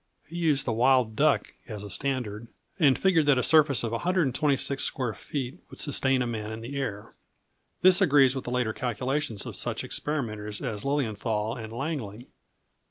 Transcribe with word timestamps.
He 0.27 0.35
used 0.35 0.65
the 0.65 0.73
wild 0.73 1.15
duck 1.15 1.53
as 1.67 1.83
a 1.83 1.89
standard, 1.91 2.47
and 2.79 2.97
figured 2.97 3.27
that 3.27 3.37
a 3.37 3.43
surface 3.43 3.83
of 3.83 3.91
126 3.91 4.83
square 4.83 5.13
feet 5.13 5.59
would 5.69 5.77
sustain 5.77 6.23
a 6.23 6.25
man 6.25 6.51
in 6.51 6.61
the 6.61 6.75
air. 6.75 7.13
This 7.83 8.01
agrees 8.01 8.35
with 8.35 8.45
the 8.45 8.49
later 8.51 8.73
calculations 8.73 9.45
of 9.45 9.55
such 9.55 9.83
experimenters 9.83 10.59
as 10.59 10.83
Lilienthal 10.83 11.55
and 11.55 11.71
Langley. 11.71 12.29